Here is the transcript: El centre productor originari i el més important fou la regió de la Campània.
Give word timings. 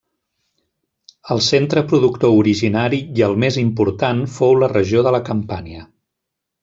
El 1.35 1.41
centre 1.47 1.83
productor 1.91 2.33
originari 2.37 3.01
i 3.21 3.25
el 3.29 3.37
més 3.45 3.61
important 3.65 4.23
fou 4.39 4.57
la 4.65 4.71
regió 4.73 5.05
de 5.09 5.13
la 5.19 5.21
Campània. 5.29 5.85